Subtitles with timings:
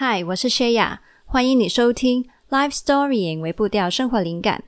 [0.00, 4.62] 嗨，我是谢雅，欢迎你收听 Life Story 为步调生活灵感。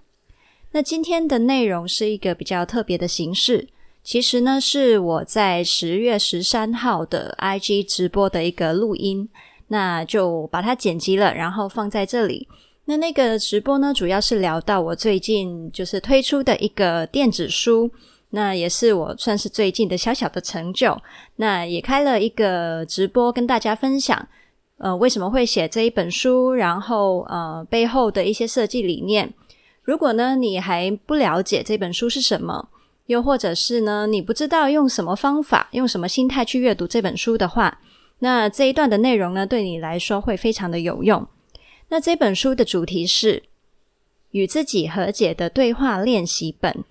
[0.72, 3.68] 那今天的内容是一个比较特别的形式，
[4.02, 9.28] 其实呢是我在十月十三号的 IG 直播的一个录音，
[9.68, 12.48] 那就把它剪辑了，然后放在这里。
[12.86, 17.88] 那那个直播呢，主要是聊到我最近就是推出的一个电子书，
[18.30, 21.00] 那也是我算是最近的小小的成就。
[21.36, 24.28] 那也开了一个直播跟大家分享。
[24.80, 26.54] 呃，为什么会写这一本书？
[26.54, 29.34] 然后呃，背后的一些设计理念。
[29.82, 32.70] 如果呢，你还不了解这本书是什么，
[33.04, 37.80] 又或者是呢，你不知道用什么方法、用什么心态去阅读这本书的话，
[38.20, 41.26] 那这一段的内容呢，对你来说会非常的有用。
[41.90, 43.42] 那这本书的主题是
[44.30, 46.84] 与自己和解的对话练习本。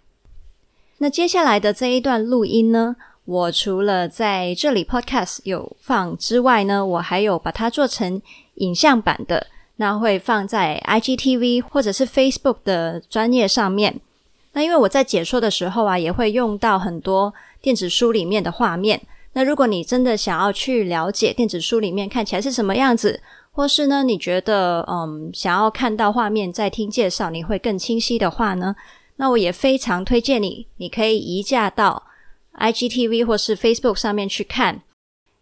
[1.00, 2.98] 那接下来的这一段录音呢，
[3.30, 8.20] 我除了在这里 Podcast 有放之外呢，我还有把它做成
[8.56, 14.00] 影像版的，那会放在 IGTV 或者是 Facebook 的专业上面。
[14.54, 19.00] 那因为我在解说的时候啊，也会用到很多电子书里面的画面。
[19.34, 23.22] 那如果你真的想要去了解电子书里面看起来是什么样子，
[23.52, 28.76] 或是呢，你觉得嗯想要看到画面再听介绍，你会更清晰的话呢，
[29.18, 32.09] 那我也非常推荐你，你可以移驾到。
[32.60, 34.82] IGTV 或是 Facebook 上面去看。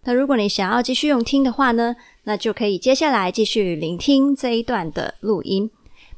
[0.04, 5.70] 那如果你想要继续用听的话呢，那就可以接下来继续聆听这一段的录音。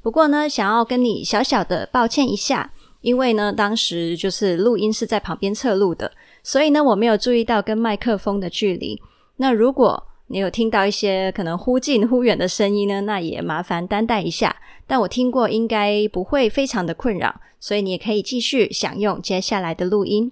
[0.02, 6.12] 不过呢，想要跟你小小的抱歉一下，因为呢，当时就是录音是在旁边侧录的，
[6.44, 9.02] 所以呢，我没有注意到跟麦克风的距离。
[9.38, 14.56] 那如果你有听到一些可能忽近忽远的声音呢，那也麻烦担待一下。
[14.86, 20.32] 但我听过，应该不会非常的困扰，所以你也可以继续享用接下来的录音。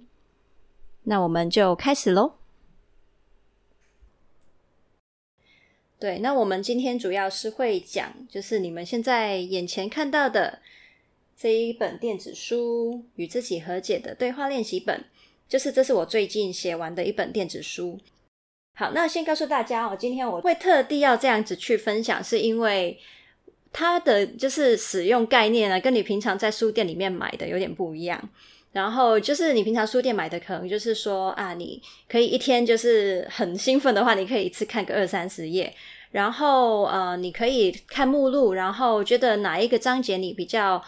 [1.08, 2.34] 那我们就开始喽。
[5.98, 10.60] 对，那我们今天主要是会讲，就是你们现在眼前看到的
[11.34, 15.00] 这一本电子书《与自己和解的对话练习本》，
[15.48, 17.98] 就是这是我最近写完的一本电子书。
[18.74, 23.00] 好，那先告诉大家哦，今天我会特地要这样子去分享，是因为
[23.72, 28.28] 它的就是使用概念呢，跟你平常在书店里面买的有点不一样。
[28.72, 35.74] 然后就是你平常书店买的，可能就是说啊，你可以一天就是很兴奋的话，你可以一次看个二三十页。
[36.10, 40.82] 然后呃，你可以看目录，然后觉得哪一个章节你比较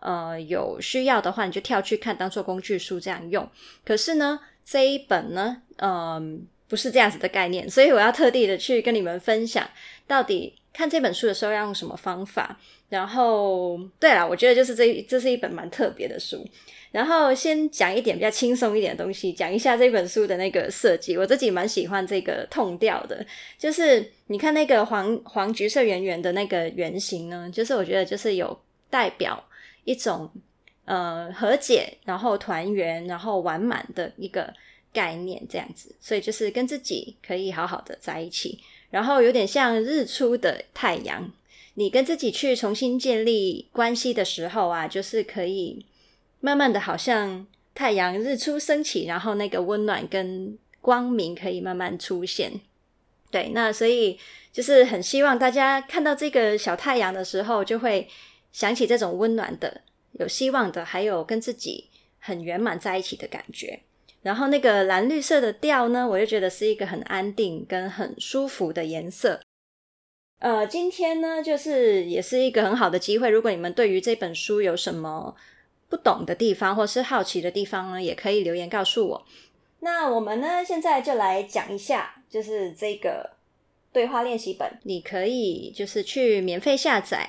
[0.00, 3.48] 呃有需要的话，你就跳去看，当做工具书这样用。
[3.84, 9.66] 可是呢，这一本呢，嗯、不是这样子的概念，所以我要特地的去跟你们分享，
[10.06, 12.58] 到底看这本书的时候要用什么方法。
[12.88, 16.46] 然后，对啦，我觉得就是这这是一本蛮特别的书。
[16.92, 21.18] 然后先讲一点比较轻松一点的东西，讲一下这本书的那个设计。
[21.18, 23.26] 我自己蛮喜欢这个痛调的，
[23.58, 28.58] 就是你看那个黄黄橘色圆圆的那个圆形呢，就是我觉得就是有
[28.88, 29.44] 代表
[29.84, 30.30] 一种
[30.86, 34.50] 呃和解，然后团圆，然后完满的一个
[34.90, 35.94] 概念这样子。
[36.00, 38.58] 所以就是跟自己可以好好的在一起，
[38.88, 41.30] 然后有点像日出的太阳，
[41.76, 45.86] 你跟自己去重新建立关系的时候啊，就是可以。
[46.38, 52.60] 慢慢的，好像太阳日出升起，然后那个温暖跟光明可以慢慢出现。
[53.30, 54.18] 对，那所以
[54.52, 58.06] 就是很希望大家看到这个小太阳的时候，就会
[58.52, 59.80] 想起这种温暖的、
[60.12, 61.88] 有希望的，还有跟自己
[62.20, 63.80] 很圆满在一起的感觉。
[64.22, 69.40] 然后那个蓝绿色的调呢，我就觉得是一个很安定跟很舒服的颜色。
[70.38, 75.34] 呃，今天呢，就是也是一个很好的机会，如果你们对于这本书有什么
[75.88, 79.26] 不懂的地方或是好奇的地方呢，也可以留言告诉我。
[79.80, 83.30] 那我们呢，现在就来讲一下，就是这个
[83.92, 87.26] 对话练习本，你可以就是去免费下载，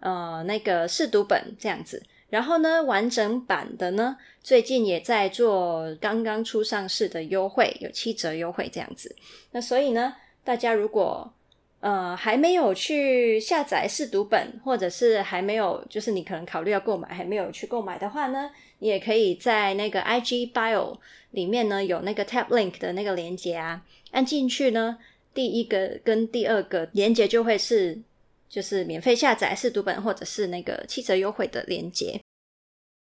[0.00, 2.02] 呃，那个试读本这样子。
[2.30, 9.14] 然后呢，完整版的呢，最近也在做刚刚出上市的优惠，有七折优惠这样子。
[9.52, 11.32] 那所以呢，大家如果
[11.80, 18.50] 呃，还没有去下载试读本，或者是还没有，就是你可能考虑要购买，还没有去购买的话呢，
[18.80, 20.98] 你也可以在那个 IG Bio
[21.30, 24.98] 里面呢，有那个 Tap Link 的那个连接啊，按进去呢，
[25.32, 27.98] 第一个跟第二个连接就会是
[28.46, 32.20] 就是免费下载试读本，或者是那个七折优惠的连接。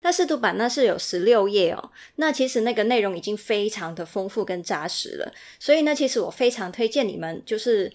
[0.03, 7.93] 那试读版呢是有十六页哦，那其实那个内容已经非常的丰富跟扎实了，所以呢，其实我非常推荐你们就是。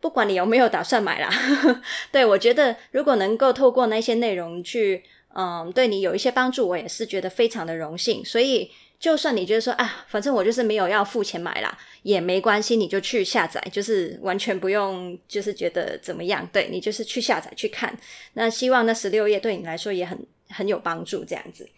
[0.00, 1.28] 不管你有没有打算买啦，
[2.12, 5.02] 对，我觉得如果能够透过那些内容去，
[5.34, 8.24] 嗯，对你有一些帮助，我也是觉得非常的荣幸。
[8.24, 17.92] 所以就算你觉得说啊，反正我就是没有要付钱买啦，也没关系，你就去下载，就是完全不用，就是觉得怎么样，对，你就是去下载去看。
[18.34, 20.16] 那希望那十六页对你来说也很
[20.50, 21.68] 很有帮助，这样子。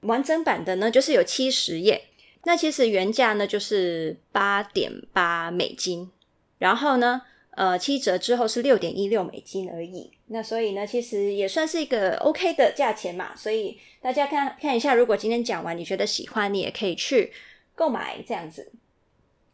[0.00, 2.04] 完整版的呢，就是有七十页，
[2.44, 6.10] 那其实原价呢就是八点八美金，
[6.58, 7.20] 然后呢。
[7.56, 10.12] 呃，七折之后是六点一六美金而已。
[10.26, 13.34] 那所以呢，其实也算是一个 OK 的价钱嘛。
[13.34, 17.32] 所以大家看看一下，如果今天讲完你觉得喜欢，你也可以去
[17.74, 18.70] 购买这样子。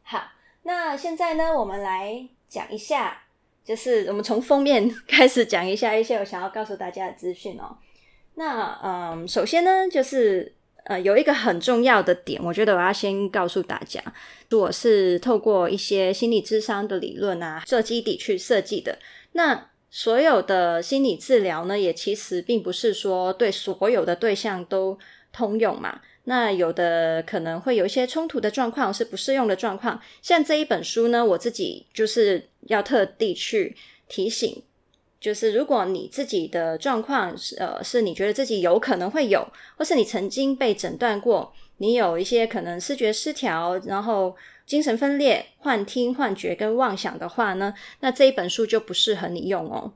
[0.02, 0.20] 好，
[0.64, 3.22] 那现在呢，我们来讲一下，
[3.64, 7.78] 就是我们从封面 开始讲一下一些我想要告诉大家的资讯哦。
[8.34, 10.54] 那嗯，首先呢，就是。
[10.84, 14.02] 呃，有一个很重要的点，我觉得我要先告诉大家，
[14.50, 18.98] 我是透过一些心理智商的理论啊，做基底去设计的。
[19.32, 24.98] 那所有的心理治疗呢，也其实并不是说对所有的对象都
[25.32, 26.00] 通用嘛。
[26.24, 30.00] 那有的可能会有一些冲突的状况，是不适用的状况。
[30.20, 33.76] 像这一本书呢，我自己就是要特地去
[34.08, 34.62] 提醒。
[35.22, 39.46] 就是如果你自己的状况是呃，是你觉得自己有可能会有，
[39.76, 44.34] 或是你曾经被诊断过，你有一些可能视觉失调，然后
[44.66, 49.92] 精神分裂、幻听、幻觉跟妄想的话呢，那这一本书就不适合你用哦。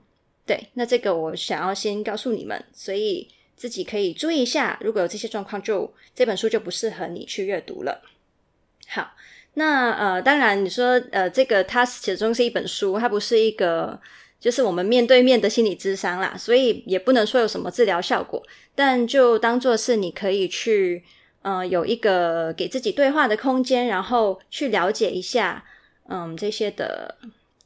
[0.46, 8.00] 对，那这个我想要先告诉你们，所以自己可以注意一下，如果有这些状况就，就这本书就不适合你去阅读了。
[8.86, 9.10] 好，
[9.54, 14.00] 那呃，当然你说呃，这个它始终是一本书，它不是一个。
[14.38, 18.40] 就是我们面对面的心理智商啦，所以也不能说有什么治疗效果，
[18.74, 21.02] 但就当做是你可以去，
[21.42, 25.64] 呃，有一个给自己对话的空间，然后去了解一下，
[26.08, 27.16] 嗯，这些的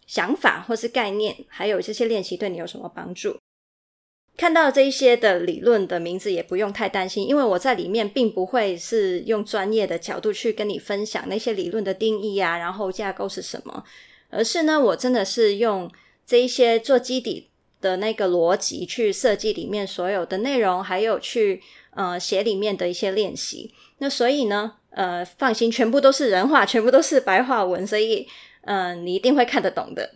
[0.06, 3.36] 想法或是概念，还有这些练习对你有什么帮助。
[4.36, 13.84] 看到这一些的理论的名字也不用太担心，因为我在里面并不会是用专业的角度去跟你分享那些理论的定义啊，然后架构是什么，
[14.30, 15.90] 而是呢，我真的是用。
[16.30, 17.50] 这一些做基底
[17.80, 21.60] 的那个逻辑去设计里面所有的内容，还有去
[21.90, 23.74] 呃写里面的一些练习。
[23.98, 28.28] 那所以呢，呃，放心，全部都是人话，全部都是白话文，所以
[28.60, 30.08] 嗯、你一定会看得懂的，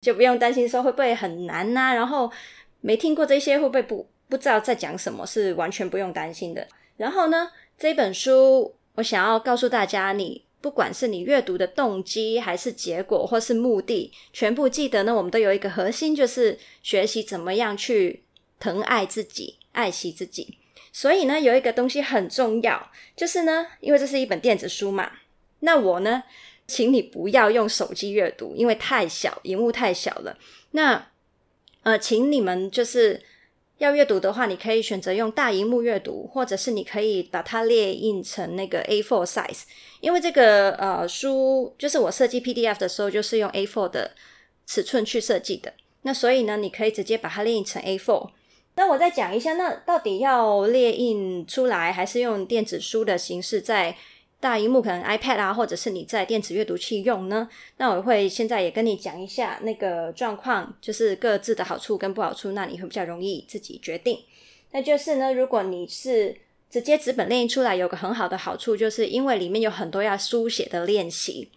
[0.00, 2.32] 就不用担心说会不会很难呐、然后
[2.80, 6.66] 没听过这些会不会不不知道在讲什么，是完全不用担心的。
[6.96, 10.43] 然后呢，这本书我想要告诉大家，你。
[10.64, 15.14] 不管是你阅读的动机，还是结果，或是目的，全部记得呢。
[15.14, 18.22] 我们都有一个核心，就是学习怎么样去
[18.58, 20.56] 疼爱自己、爱惜自己。
[20.90, 25.12] 所以呢，有一个东西很重要，就是呢，因为这是一本电子书嘛，
[25.60, 26.22] 那我呢，
[26.66, 30.38] 请你不要用手机阅读，因为太小，萤幕太小了。
[30.70, 31.10] 那
[31.82, 33.22] 呃，请你们就是。
[33.78, 39.62] 要阅读的话，你可以选择用大荧幕阅读，或者是你可以把它列印成那个 A4 size。
[40.00, 44.12] 因为这个呃书，就是我设计 PDF 的时候，就是用 A4 的
[44.66, 45.72] 尺寸去设计的。
[46.02, 48.30] 那所以呢，你可以直接把它列印成 A4。
[48.76, 53.96] 那我再讲一下，那到底要列印出来，还是用电子书的形式在？
[54.44, 57.48] 大萤幕可能 iPad 啊，或者是你在电子阅读器用呢？
[57.78, 64.18] 那我会现在也跟你讲一下那个状况，就是各自的好处跟不好处，那你会比较容易自己决定。
[64.72, 66.36] 那就是呢，如果你是
[66.68, 71.50] 直接纸本列印出来，有个很好的好处，就是因为里面有很多要书写的练习。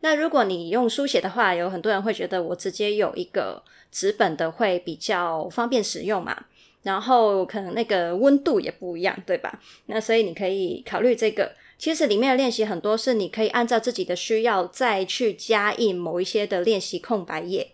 [0.00, 6.46] 那如果你用书写的话，有很多人会觉得我直接有一个纸本的会比较方便使用嘛，
[6.84, 9.60] 然后可能那个温度也不一样，对吧？
[9.84, 11.52] 那所以你可以考虑这个。
[11.80, 17.72] 其实里面的练习很多是你可以按照自己的需要再去加印某一些的练习空白页。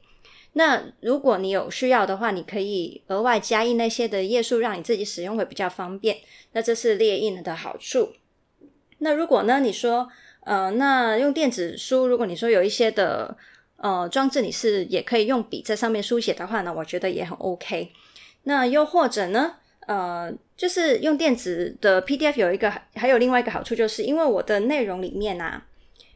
[0.52, 6.18] 那如果你有需要的话，你可以额外加印那些的页数，让你自己使用会比较方便。
[6.52, 8.12] 那这是列印的好处。
[8.98, 10.08] 那如果呢，你说，
[10.44, 13.36] 呃，那用电子书，如果你说有一些的
[13.78, 17.90] 呃装置，你是也可以用笔在上面书写的话呢，我觉得也很 OK。
[18.44, 19.56] 那又或者呢，
[19.86, 20.32] 呃。
[20.56, 25.66] 就是用电子的 PDF 有一个，还有另外一个好处，就是因为我的内容里面啊，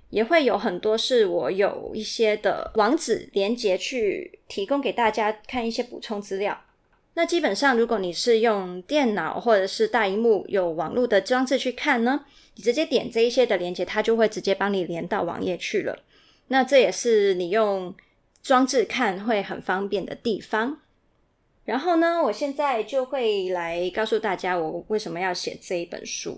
[0.08, 6.58] 也会有很多是我有一些的网址连接去提供给大家看一些补充资料。
[7.12, 12.24] 那基本上，如果你是用电脑或者是大荧幕有网络的装置去看呢，
[12.54, 15.98] 你直接点这一些的连接，它就会直接帮你连到网页去了。
[16.48, 17.94] 那这也是你用
[18.42, 20.80] 装置看会很方便的地方。
[21.70, 26.36] 然后呢，我现在就会来告诉大家我为什么要写这一本书。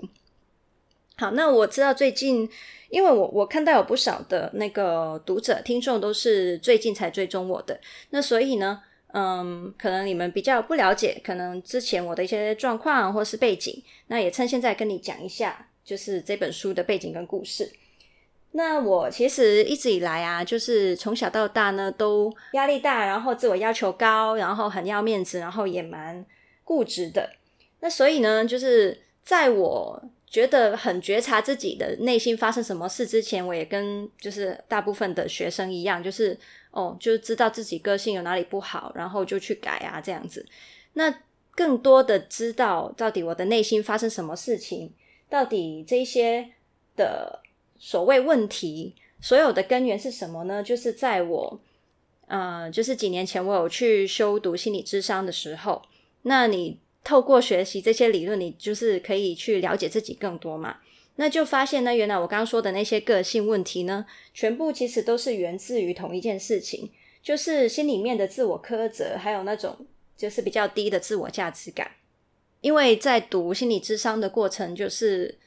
[1.17, 2.47] 好，那我知道最近，
[2.91, 8.83] 因为我我看到有不少的那个读者听众都是最近才追踪我的，那所以呢，
[9.15, 17.73] 嗯，可能你们比较不了解，可能之前我的一些状况或是背景，那也趁现在跟你讲一下，就是这本书的背景跟故事。
[18.55, 26.23] 那我其实一直以来啊，就是从小到大呢，都压力大，然后自我要求高，然后很要面子，然后也蛮
[26.63, 27.31] 固执的。
[27.81, 36.39] 那所以呢，就是在我觉得很觉察自己的内心发生什么事之前，我也跟就是大部分的学生一样，就是
[36.73, 40.47] 哦，就知道自己个性有哪里不好，然后就去改啊，这样子。
[40.93, 41.23] 那
[41.55, 44.93] 更多的知道到底我的内心发生什么事情，
[45.31, 46.51] 到底这些
[46.95, 47.41] 的。
[47.85, 50.63] 所谓问题，所有的根源是什么呢？
[50.63, 51.61] 就是在我，
[52.29, 55.83] 呃，就是几年前我有去修读心理智商的时候，
[56.23, 60.77] 那你透过学习这些理论，你就是可以去了解自己更多嘛。
[61.17, 66.89] 那就发现呢，原来我刚刚说的那些个性问题呢，全部其实都是源自于同一件事情，
[67.21, 69.77] 就是心里面的自我苛责，还有那种
[70.17, 71.91] 就是比较低的自我价值感。
[72.61, 75.41] 因为在读心理智商的过程，就是。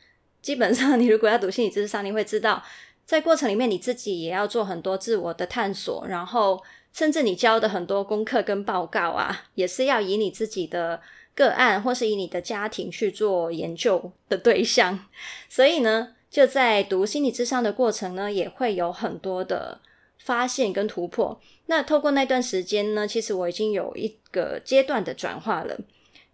[0.46, 2.64] 基本上，你如果要读心理智商，你会知道，
[3.04, 6.62] 在过程里面你自己也要做很多自我的探索，然后
[6.94, 11.02] 甚至你交的很多功课跟报告啊，也是要以你自己的
[11.34, 15.08] 个案或是以你的家庭去做研究的对象。
[15.50, 19.80] 所以呢，就在读心理智商的过程呢，也会有很多的
[20.20, 21.42] 发现跟突破。
[21.66, 25.76] 那透过那段时间呢，其实我已经有一个阶段的转化了。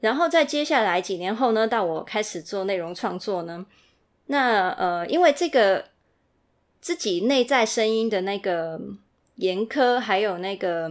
[0.01, 3.65] 然后在接下来几年后呢，到我开始做内容创作呢。
[4.31, 5.89] 那呃，因为这个
[6.79, 8.79] 自己内在声音的那个
[9.35, 10.89] 严苛，还有那个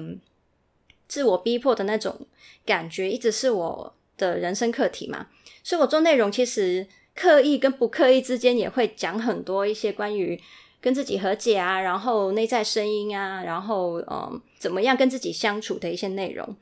[1.09, 2.27] 自我逼迫的那种
[2.67, 5.29] 感觉，一直是我的人生课题嘛。
[5.63, 10.39] 所以我做内容，其实刻意跟不刻意之间，也会讲很多一些关于
[10.83, 16.55] 跟自己和解啊，然后内在声音啊，然后嗯，怎么样跟自己相处的一些内容。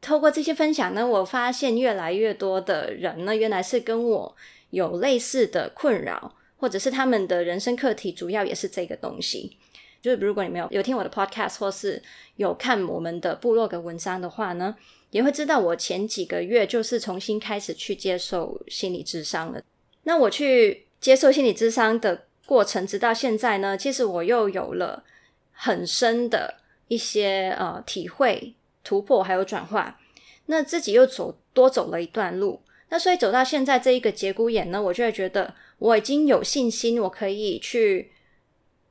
[0.00, 4.34] 透过这些分享呢，我发现越来越多的人呢，原来是跟我。
[4.72, 9.56] 有类似的困扰，或者是他们的人生课题，主要也是这个东西。
[10.00, 12.02] 就是如果你没有有听我的 podcast，或是
[12.36, 14.74] 有看我们的部落格文章的话呢，
[15.10, 19.62] 也会知道我前几个月就是重新开始去接受心理智商了。
[20.04, 25.04] 那我去接受心理智商的过程，直到现在呢，其实我又有了
[25.52, 26.54] 很深的
[26.88, 30.00] 一些呃体会、突破还有转化。
[30.46, 32.60] 那自己又走多走了一段路。
[32.92, 38.12] 那所以走到现在这一个节骨眼呢，我就会觉得我已经有信心，我可以去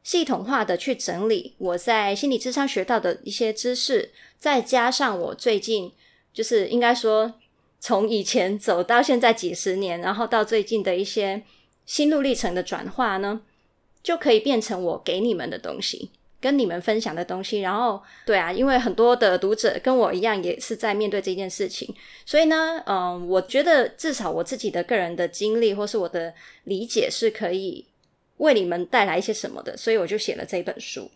[0.01, 5.91] 系统化的去整理我在心理智商学到的一些知识，再加上我最近
[6.33, 7.35] 就是应该说
[7.79, 11.43] 从以前走到现在几十年，然后到最近的一些
[11.85, 13.43] 心路历程的转化呢，
[14.01, 16.09] 就可以变成我给你们的东西。
[16.41, 21.93] 跟你们分享的东西，然后对啊，因为很多的读者跟我一样，也是在面对这件事情，
[22.25, 26.33] 所以呢，嗯，我觉得至少我自己的个人的经历或是我的
[26.63, 27.85] 理解是可以
[28.37, 31.09] 为你们带来一些什么的，所以我就写了这本书。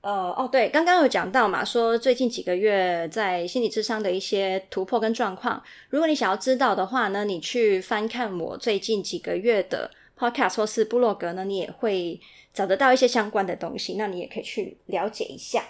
[0.00, 5.60] 呃，哦，对，刚刚有讲到嘛，说最近几个月在心理智商的一些突破跟状况，
[5.90, 12.20] 如果你想要知道的话呢，你去翻看我最近几个月的 podcast 或是部落格呢，你也会。
[12.54, 15.62] 找得到一些相关的东西，那你也可以去了解一下。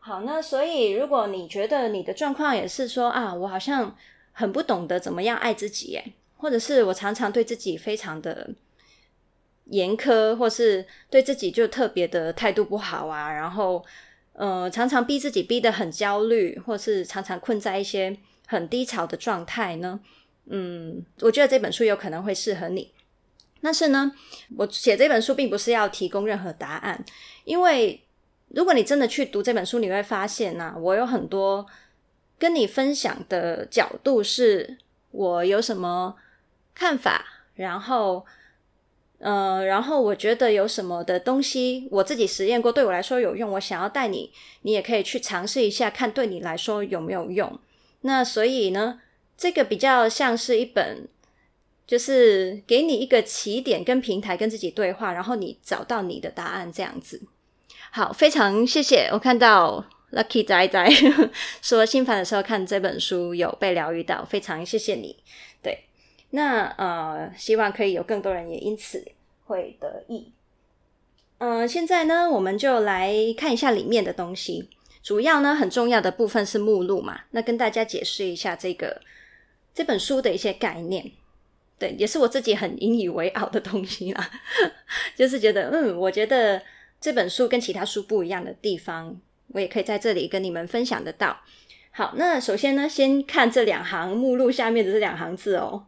[0.00, 3.96] 好，那所以如果你觉得你的状况也是说啊，我好像
[4.32, 8.50] 很不懂得怎么样爱自己，耶，或者是我常常对自己非常的
[9.66, 13.82] 严苛，或是对自己就特别的态度不好啊，然后
[14.34, 18.14] 呃，常常逼自己逼得很焦虑，或是常常困在一些
[18.46, 19.98] 很低潮的状态呢，
[20.46, 22.92] 嗯，我觉得这本书有可能会适合你。
[23.62, 24.12] 但是呢，
[24.56, 27.04] 我写这本书并不是要提供任何答案，
[27.44, 28.02] 因为
[28.48, 31.64] 如果你真的去读这本书，你会发现呢、我有很多
[32.40, 34.78] 跟你分享的角度，是
[35.12, 36.16] 我有什么
[36.74, 38.26] 看法，然后，
[39.18, 47.60] 呃，然后我觉得有什么的东西，我自己实验过，对我来说有用，我想要带你，你也可以去尝试一下，看对你来说有没有用。
[48.00, 49.00] 那所以呢，
[49.36, 51.06] 这个比较像是一本。
[51.92, 57.20] 就是给你一个起点跟平台，跟自己对话，然后你找到你的答案，这样子。
[57.90, 59.10] 好，非常谢谢。
[59.12, 60.88] 我看到 Lucky 仔仔
[61.60, 65.14] 说心烦的时候看这本书有被疗愈到，非常谢谢你。
[65.62, 65.84] 对，
[66.30, 69.04] 那呃，希望可以有更多人也因此
[69.44, 70.32] 会得益。
[71.36, 74.70] 嗯、呃，现在呢，我们就来看一下里面的东西。
[75.02, 77.20] 主要呢，很重要的部分是目录嘛。
[77.32, 79.02] 那跟大家解释一下这个
[79.74, 81.12] 这本书的一些概念。
[81.82, 84.30] 对，也是我自己很引以为傲的东西啦，
[85.16, 86.62] 就是觉得，嗯，我觉得
[87.00, 91.40] 这本书跟其他书不一样的地方，我也可以在这里跟你们分享得到。
[91.90, 95.86] 好，那首先呢，先看这两行目录下面的这两行字哦。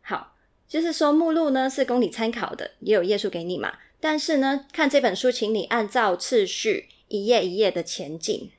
[0.00, 0.36] 好，
[0.68, 3.72] 就是说目录呢是供你参考的，也有页数给你嘛。
[3.98, 8.52] 但是呢，看这本书，请你按照次序一页一页的前进，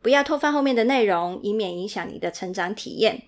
[0.00, 3.24] 不要偷翻后面的内容，以免影响你的成长体验。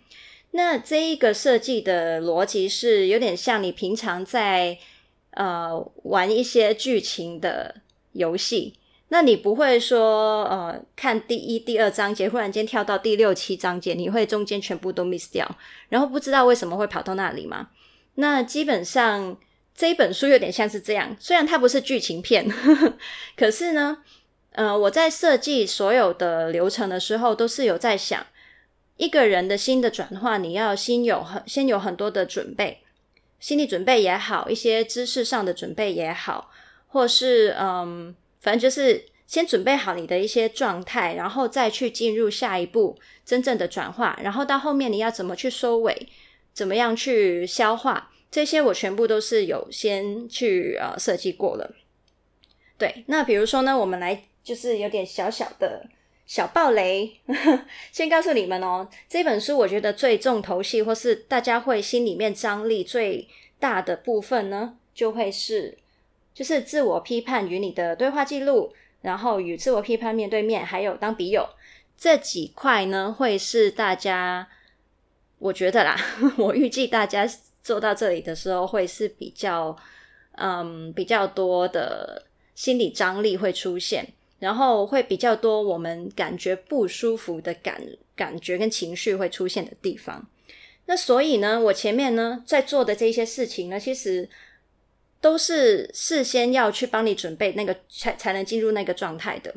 [0.56, 4.78] 那这一个设计的逻辑是有点像你平常在
[5.32, 7.76] 呃玩一些剧情的
[8.12, 8.74] 游戏。
[9.08, 15.48] 那你不会说，呃，看第一、第二章节，忽然间跳到第六七章节，你会中间全部都 miss 掉，
[15.90, 17.68] 然后不知道为什么会跑到那里吗？
[18.16, 19.36] 那基本上
[19.76, 22.94] 这一本书有点像是这样，虽然它不是剧情片，呵呵，
[23.36, 23.98] 可是呢，
[24.52, 28.26] 呃，我在设计所有的流程的时候，都是有在想，
[28.96, 32.80] 一个人的心的转化，你要先有很先有很多的准备，
[33.40, 36.50] 心理准备也好，一些知识上的准备也好，
[36.88, 38.14] 或是嗯。
[38.38, 46.06] 反正就是先准备好你的一些状态，然后再去进入下一步真正的转化，然后到后面你要怎么去收尾，
[46.52, 51.74] 怎么样去消化，这些我全部都是有先去呃设计过了。
[52.78, 55.84] 对，那比如说呢，我们来就是有点小小的
[56.26, 57.20] 小爆雷，
[57.92, 63.28] 先告诉你们哦，这本书我觉得最重头戏或是大家会心里面张力最
[63.58, 65.78] 大的部分呢，就会是。
[66.34, 71.48] 就是自我批判与你的对话记录，然后与自我批判面对面，还有当笔友
[71.96, 74.46] 这几块呢，会是大家
[75.38, 75.96] 我觉得啦，
[76.36, 77.26] 我预计大家
[77.62, 79.74] 做到这里的时候，会是比较
[80.32, 84.06] 嗯比较多的心理张力会出现，
[84.38, 87.80] 然后会比较多我们感觉不舒服的感
[88.14, 90.28] 感觉跟情绪会出现的地方。
[90.86, 94.28] 那所以呢，我前面呢在做的这些事情呢，其实。
[95.18, 99.52] 都是事先要去帮你准备那个才才能进入那个状态的。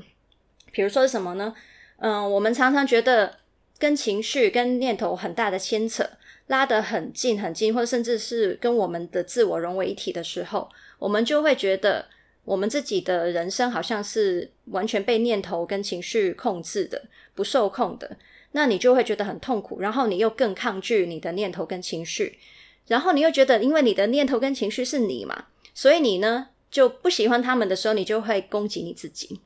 [0.71, 1.53] 比如说什么呢？
[1.97, 3.37] 嗯，我们常常觉得
[3.77, 6.09] 跟情绪、跟念头很大的牵扯，
[6.47, 10.67] 拉得很近很近，或甚至是跟我们的自我融为一体的时候，
[10.97, 12.07] 我们就会觉得
[12.49, 16.99] 我们自己的人生好像是完全被念头跟情绪控制的，
[17.35, 18.17] 不受控的。
[18.53, 22.39] 那你就会觉得很痛苦，然后你又更抗拒你的念头跟情绪。
[22.87, 29.39] 然后你又觉得，因为你的念头跟情绪是你嘛，所以你呢就不喜欢他们的时候，你就会攻击你自己，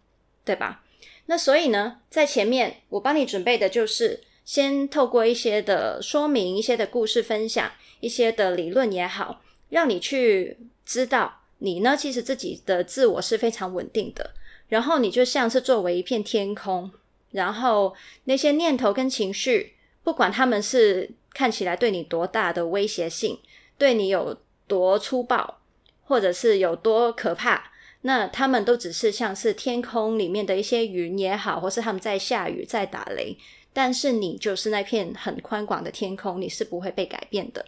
[0.45, 0.81] 对吧？
[1.25, 14.31] 那所以呢，在前面我帮你准备的就是先透过一些的说明、一些的故事分享、一些的理论也好，让你去知道你呢其实自己的自我是非常稳定的，
[14.67, 16.91] 然后你就像是作为一片天空，
[17.31, 17.95] 然后
[18.25, 19.73] 那些念头跟情绪，
[20.03, 21.09] 不管他们是。
[21.35, 23.39] 看起来对你多大的威胁性，
[23.75, 25.61] 对你有多粗暴，
[26.03, 27.71] 或者是有多可怕，
[28.01, 33.35] 那他们都只是像是天空里面的一些云也好，或是他们在下雨、在打雷，
[33.73, 37.65] 但是你就是那片很宽广的天空，你是不会被改变的。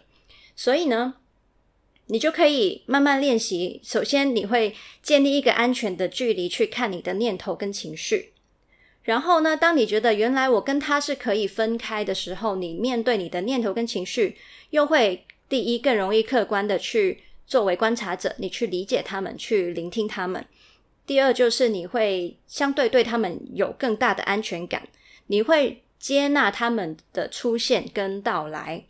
[0.54, 1.14] 所以呢，
[2.06, 3.80] 你就可以慢慢练习。
[3.82, 8.32] 首先，你会建立一个安全的距离去看你的念头跟情绪。
[9.02, 14.36] 然后呢，当你觉得原来我跟他是可以分开的时候，你面对你的念头跟情绪，
[14.70, 20.44] 又会第一更容易客观的去作为观察者，你去理解他们，去聆听他们。
[21.06, 24.88] 第二就是你会相对对他们有更大的安全感，
[25.28, 28.84] 你会接纳他们的出现跟到来。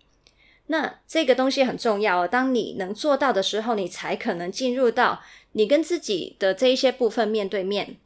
[0.68, 7.96] 那这个东西很重要哦，当你能做到的时候，你才可能进入到你跟自己的这一些部分面对面。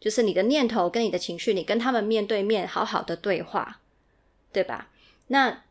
[0.00, 3.80] 就是你的念头跟你的情绪，你跟他们面对面好好的对话，
[4.52, 4.90] 对吧？
[5.26, 5.64] 那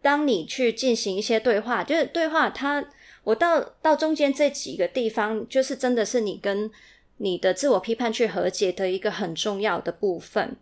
[0.00, 2.86] 当你去进行一些对话，就是对话它，
[3.24, 6.70] 我到到中间这几个地方，就是真的是你跟
[7.18, 10.56] 你的自我批判去和解的一个很重要的部分。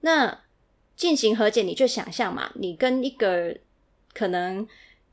[0.00, 0.40] 那
[0.96, 3.56] 进行和解，你就想象嘛，你跟一个
[4.14, 4.66] 可能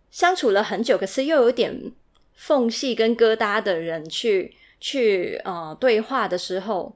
[0.10, 1.92] 相处了很久，可是又有点
[2.36, 6.96] 缝隙跟疙瘩的人去去呃对话的时候。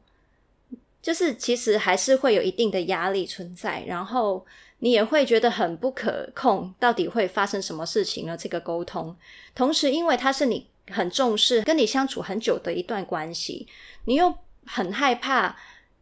[1.02, 4.44] 就是其实还是会有一定的压力存在，然后
[4.80, 8.36] 你也会觉得很不可控，到底会发生什么事情呢？
[8.36, 9.16] 这个沟通，
[9.54, 13.68] 同时因为他是你很重视、跟你相处很久的一段关系，
[14.06, 14.34] 你又
[14.66, 15.56] 很害怕，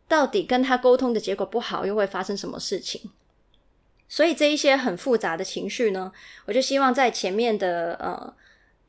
[0.08, 3.12] 到底跟他沟通的结果不好，又会发生什么事情？
[4.08, 6.12] 所以这一些很复杂的情绪呢，
[6.46, 8.36] 我就希望在前面的呃，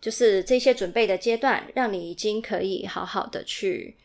[0.01, 3.97] 就是这些准备的阶段，让你已经可以好好的去。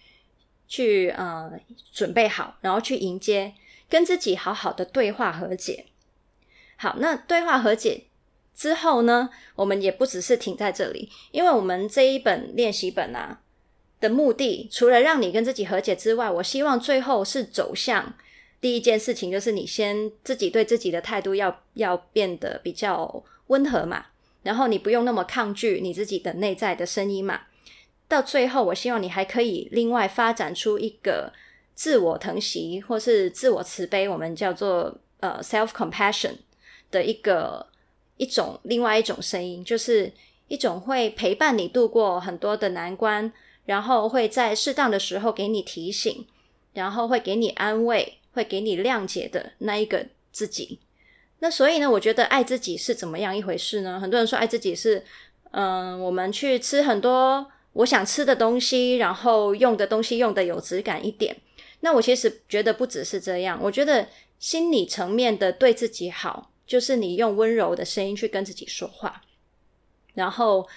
[0.71, 1.51] 去呃
[1.91, 3.55] 准备好，然后去迎接
[3.89, 5.87] 跟自己好好的对话和解。
[6.75, 8.03] 好，那对话和解
[8.55, 13.41] 之后呢，我们也不只是停在这里，因为我们这一本练习本啊
[13.99, 18.13] 的目的，除了让你跟自己和解之外，我希望最后是走向
[18.61, 24.05] 第一件事情，就是你先自己对自己的态度要要变得比较温和嘛。
[24.43, 27.41] 然后你不用那么抗拒你自己的内在的声音嘛。
[28.07, 31.31] 到最后，我希望你还可以另外发展出一个
[31.75, 36.31] 自我疼惜或是自我慈悲，我们叫做呃 self compassion
[36.89, 37.67] 的一个
[38.17, 40.11] 一种另外一种声音，就是
[40.47, 43.31] 一种会陪伴你度过很多的难关，
[43.65, 46.25] 然后会在适当的时候给你提醒，
[46.73, 50.79] 然后会给你安慰，会给你谅解的那一个自己。
[51.39, 53.99] 那所以呢，我觉得爱自己是怎么样一回事呢？
[53.99, 55.03] 很多人说爱自己是，
[55.51, 57.51] 嗯、我们去吃很多。
[57.73, 61.35] 我想吃的东西，然后用的东西用的有质感一点。
[61.81, 64.07] 那我其实觉得不只是这样，我觉得
[64.39, 69.21] 心理层面的对自己好，就是你用温柔的声音去跟自己说话。
[70.15, 70.67] 然后，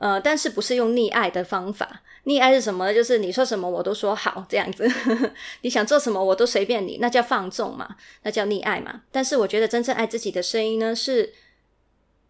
[0.00, 2.02] 呃，但是不是用溺爱的方法？
[2.24, 2.92] 溺爱是什么？
[2.92, 4.90] 就是你说什么我都说好这样子，
[5.62, 9.02] 你想做什么我都随便你，那叫放纵嘛，那叫溺爱嘛。
[9.10, 11.32] 但是我觉得真正爱自己的声音呢，是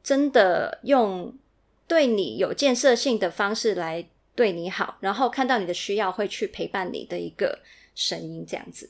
[0.03, 1.35] 真的用。
[1.91, 7.59] 对你有建设性的方式来对你好，然后看到你的需要会去陪伴你的一个
[7.97, 8.89] 声音，这样子。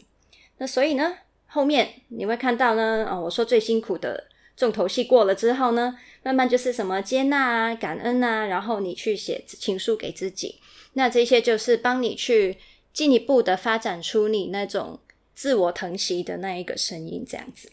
[0.59, 1.15] 那所以呢，
[1.47, 10.61] 后面你会看到呢，哦，我说最辛苦的重头戏过了之后呢，慢慢就是什么接纳啊、感恩啊，然后你去写情书给自己。
[10.95, 12.59] 那这些就是帮你去
[12.93, 15.01] 进一步的发展出你那种
[15.35, 17.71] 自我疼惜的那一个声音，这样子。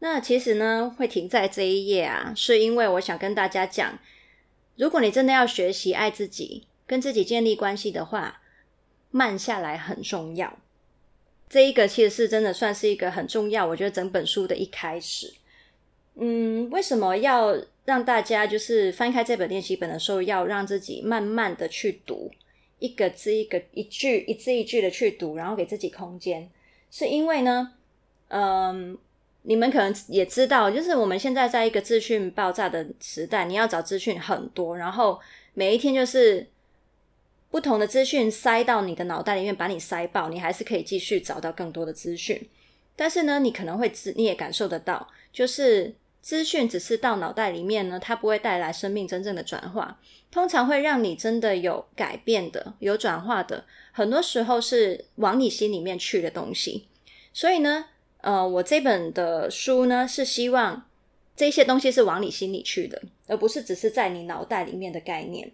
[0.00, 3.98] 那其实呢，会停在这一页啊，是因为我想跟大家讲。
[4.76, 8.42] 如果你真的要学习爱自己，跟自己建立关系的话，
[9.10, 10.58] 慢下来很重要。
[11.48, 15.32] 这一个其实是真的算是一个很重要，我觉得整本书的一开始。
[16.16, 17.56] 嗯，为什么要
[17.86, 22.30] 让大家就是翻开这本练习本的时候，要让自己慢慢的去读，
[22.78, 26.50] 一个字一个一句，一字一句的去读，然后给自己空间，
[26.90, 27.72] 是因为呢，
[28.28, 28.98] 嗯。
[29.48, 35.20] 你们可能也知道，就是我们现在在一个资讯爆炸的时代，你要找资讯很多，然后
[35.54, 36.44] 每一天就是
[37.48, 42.44] 不同的资讯塞到你的脑袋里面，把你塞爆，你还是可以继续找到更多的资讯。
[42.96, 45.94] 但是呢，你可能会，你也感受得到，就是
[46.26, 50.00] 资讯只是到脑袋里面呢，它不会带来生命真正的转化。
[50.28, 56.88] 通常会让你真的有改变的、有转化的，很多时候是往你心里面去的东西。
[57.32, 57.84] 所以呢。
[58.22, 60.88] 呃，我这本的书呢，是希望
[61.36, 65.52] 这些东西是往你心里去的，而不是只是在你脑袋里面的概念。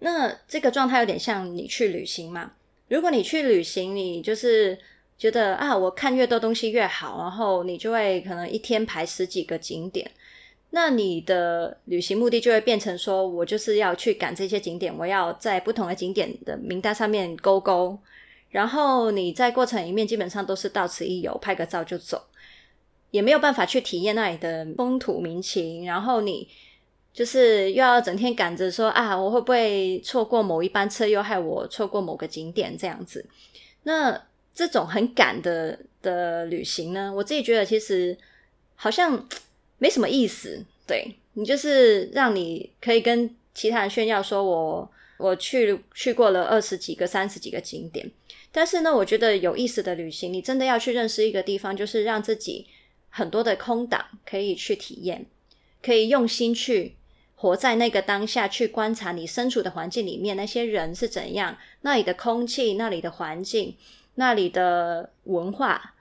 [0.00, 2.52] 那这个状态有点像你去旅行嘛？
[2.88, 4.78] 如果你去旅行，你就是
[5.20, 10.10] 觉得啊，我看越多东西越好，然后你就会可能一天排十几个景点，
[10.70, 17.98] 那你的旅行目的就会变成说，我就是要去赶这些景点，我要在不同的景点的名单上面勾勾。
[18.48, 22.22] 然后你在过程里面基本上都是到此一游，拍个照就走，
[23.10, 25.84] 也没有办法去体验那里的风土民情。
[25.84, 26.48] 然后你
[27.12, 33.26] 就是又要整天赶着说啊，我会不会错过某一班车，又害我错过某个景点这样子。
[33.82, 34.29] 那
[34.60, 38.14] 这种很赶的的旅行呢，我自己觉得其实
[38.74, 39.26] 好像
[39.78, 40.62] 没什么意思。
[40.86, 48.10] 对，你就是让你可以跟其他人炫耀说我我去去过了二十几个、三十几个景点。
[48.52, 52.66] 但是呢，我觉得有意思的旅行，你真的要去认识一个地方，就是让自己
[53.08, 55.24] 很多的空档可以去体验，
[55.82, 56.96] 可以用心去
[57.34, 63.74] 活在那个当下，去观察你身处的环境里面那些人是怎样，那里的空气、那里的环境、
[64.20, 65.94] 那里的文化，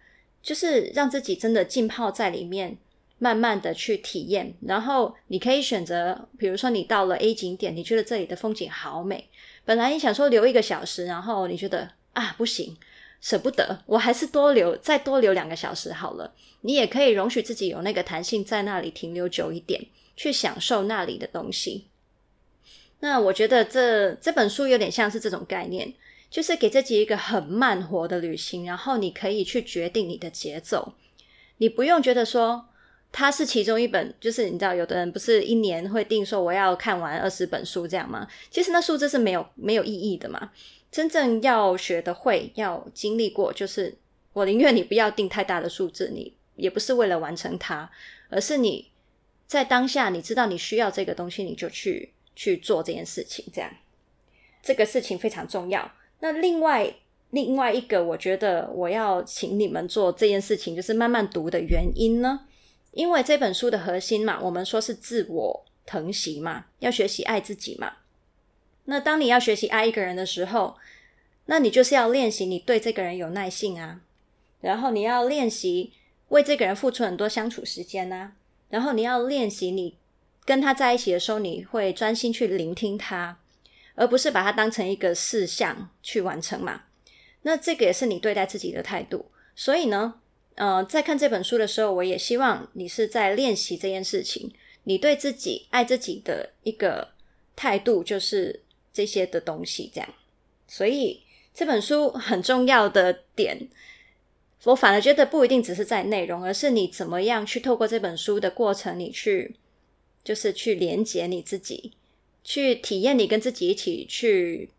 [0.44, 2.78] 就是让自己真的浸泡在里面，
[3.18, 4.54] 慢慢的去体验。
[4.68, 9.30] 然后你可以选择，比如说你到了 A 景点，你觉得这里的风景好美，
[9.64, 11.90] 本来你想说留一个小时，然后你觉得。
[12.14, 12.76] 啊，不行，
[13.22, 16.34] 舍不得，我还是多留，再多留两个小时好了。
[16.62, 19.80] 你也可以容许自己有那个弹性，在那里停留久一点，
[20.18, 21.86] 去享受那里的东西。
[23.00, 25.94] 那我觉得这这本书有点像是这种概念，
[26.30, 30.94] 就是给自己一个很慢活的旅行，然后你可以去决定你的节奏，
[31.58, 32.68] 你不用觉得说
[33.12, 38.28] 它是其中一本，就是你知道，有的人不是一年会定说我要看完二十本书这样吗？
[38.52, 40.52] 其实那数字是没有没有意义的嘛。
[40.92, 43.96] 真正要学的会，要经历过，就是
[44.34, 47.90] 我宁愿你不要定太大的数字，你也不是为了完成它，
[48.30, 48.92] 而是你
[49.48, 53.72] 在当下你知道你需要这个东西，你就去去做这件事情，这样
[54.62, 55.92] 这个事情非常重要。
[56.20, 56.94] 那另外
[57.32, 62.48] 另外一个，我觉得我要请你们做这件事情，就是慢慢读的原因呢，
[62.92, 67.94] 因为这本书的核心嘛，我们说是自我疼惜嘛，要学习爱自己嘛。
[68.86, 70.76] 那当你要学习爱一个人的时候，
[71.46, 74.02] 那你就是要练习你对这个人有耐性啊，
[74.62, 75.94] 然后你要练习
[76.30, 78.34] 为这个人付出很多相处时间啊，
[78.70, 79.96] 然后你要练习你
[80.46, 83.38] 跟他在一起的时候，你会专心去聆听他，
[84.00, 86.84] 而不是把它当成一个事项去完成嘛。
[87.42, 89.26] 那这个也是你对待自己的态度。
[89.56, 90.22] 所以呢，
[90.56, 94.54] 呃，在看这本书的时候，我也希望你是在练习这件事情。
[94.86, 97.10] 你对自己爱自己的一个
[97.58, 100.10] 态度，就是这些的东西，这样。
[100.66, 101.22] 所以
[101.54, 103.68] 这本书很重要的点，
[104.64, 109.58] 我反而觉得不一定只是在内容，而是你怎么样去透过这本书的过程，你去
[110.24, 111.92] 就是去连接你自己，
[112.50, 114.72] 去体验你跟自己一起去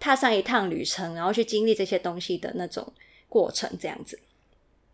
[0.00, 2.90] 踏上一趟旅程，然后去经历这些东西的那种
[3.28, 4.18] 过程，这样子。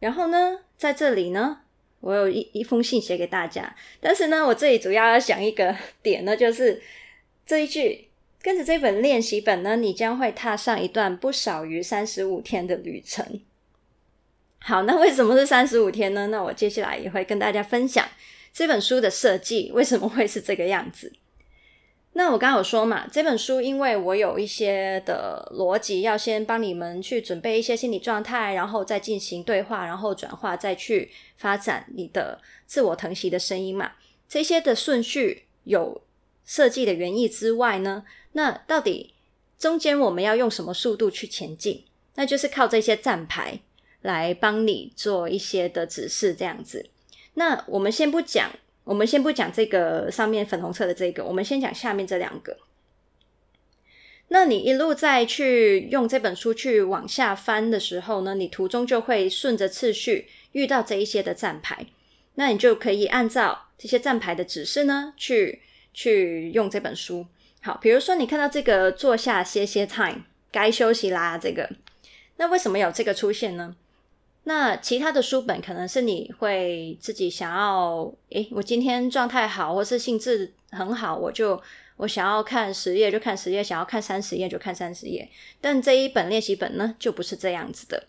[0.00, 1.61] 然后呢，在这里呢。
[2.00, 6.83] 我有一一封信写给大家，但是呢，我这里主要要讲一个点呢，就是
[7.46, 8.09] 这一句，
[8.42, 13.40] 跟着这本练习本呢，你将会踏上一段不少于三十五天的旅程。
[14.59, 16.26] 好，那为什么是三十五天呢？
[16.26, 18.07] 那我接下来也会跟大家分享
[18.52, 21.11] 这本书的设计为什么会是这个样子。
[22.16, 33.92] 那我刚刚有说嘛，这本书因为我有一些的逻辑，要先帮你们去准备一些心理状态，然后再进行对话，然后转化，再去发展你的自我疼惜的声音嘛。
[34.29, 36.03] 这些的顺序有
[36.44, 39.14] 设计的原意之外呢，那到底
[39.59, 41.85] 中间我们要用什么速度去前进？
[42.14, 43.59] 那就是靠这些站牌
[44.03, 46.88] 来帮你做一些的指示，这样子。
[47.35, 48.53] 那我们先不讲。
[48.84, 52.56] 我们先不讲这个上面粉红色的这个，我们先讲下面这两个。
[54.28, 61.86] 那你一路再去用这本书去往下翻的时候呢，你途中就会顺着次序遇到这一些的站牌，
[62.34, 67.26] 那你就可以按照这些站牌的指示呢，去去用这本书。
[67.60, 71.70] 好，比如说你看到这个坐下歇歇 time，该休息啦，这个，
[72.36, 73.76] 那为什么有这个出现呢？
[74.46, 81.61] 那其他的书本可能是你会自己想要，诶，我今天状态好，或是兴致很好，我就
[81.96, 85.26] 我想要看十页就看十页，想要看三十页就看三十页。
[85.62, 88.07] 但这一本练习本呢，就不是这样子的，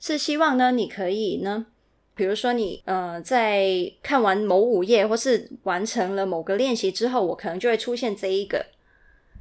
[0.00, 1.66] 是希望呢，你可以呢，
[2.14, 8.64] 比如说你呃，在看完某五页或是完成了某个练习之后，我可能就会出现这一个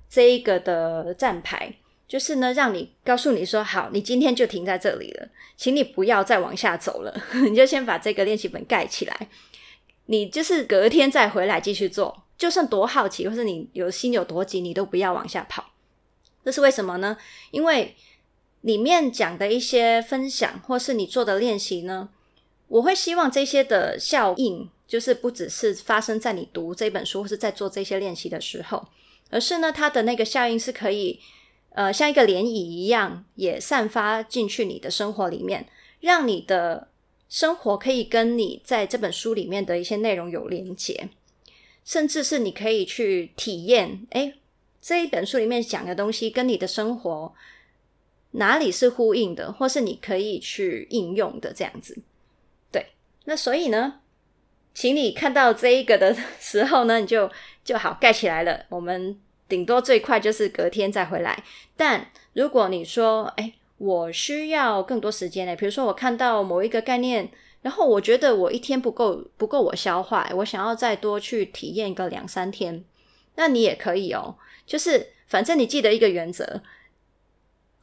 [0.09, 1.73] 这一个的站牌。
[2.05, 9.29] 就是呢，让你告诉你说，好，你今天就停在这里了，请你不要再往下走了， 你就先把这个练习本盖起来，
[10.05, 15.71] 你就是隔天再回来继续做，就算多好奇，或是你有心有多急，你都不要往下跑。
[16.45, 17.17] 这是为什么呢？
[17.49, 17.95] 因为
[18.61, 22.09] 里面讲的一些分享，或是你做的练习呢，
[22.67, 28.85] 我会希望这些的效应，就是不只是发生在你读这本书，或是在做这些练习的时候，
[29.31, 31.19] 而是呢，它的那个效应是可以。
[31.75, 35.67] 呃，像一个涟漪一样，也散发进去你的生活里面，
[36.01, 36.89] 让你的
[37.27, 41.09] 生活可以跟你在这本书里面的一些内容有连结，
[41.83, 44.35] 甚至是你可以去体验，诶，
[44.79, 47.33] 这一本书里面讲的东西跟你的生活
[48.33, 52.03] 哪里是呼应的，或是你可以去应用的这样子。
[52.71, 52.85] 对，
[53.25, 54.01] 那所以呢，
[54.75, 57.31] 请你看到这一个的 时候呢，你就
[57.63, 58.67] 就好盖起来了。
[58.69, 59.19] 我们。
[59.53, 61.43] 顶多最快就是隔天再回来，
[61.77, 65.55] 但如果你说，哎，我需要更多时间呢？
[65.55, 67.29] 比如说我看到某一个概念，
[67.61, 72.83] 然后我觉得我一天不够，不够我消化，我想要再多去体验个两三天，
[73.35, 74.37] 那你也可以哦。
[74.65, 76.63] 就是反正你记得一个原则。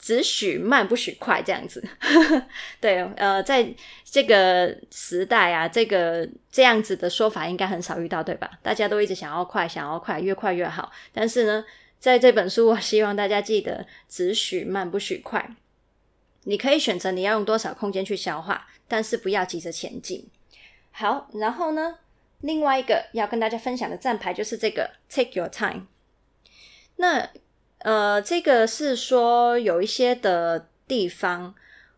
[0.01, 1.87] 只许慢，不许快，这样子。
[2.81, 8.51] 对，呃，在这个时代啊，这个这样子的说法应该很少遇到，对吧？
[8.63, 10.91] 大家都一直想要快，想要快，越快越好。
[11.13, 11.65] 但是呢，
[11.99, 15.55] 在这本书，我希望大家记得只许慢，不许快。
[16.45, 20.27] 你可以选择你要用多少空间去消化，但是不要急着前进。
[20.91, 21.99] 好，然后呢，
[22.41, 25.83] 另外一个要跟大家分享的站牌就是这个 “Take your time”。
[26.97, 27.29] 那
[27.81, 31.55] 呃，这个是说有一些的地方，